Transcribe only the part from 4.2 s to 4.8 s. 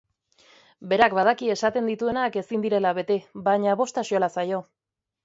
zaio.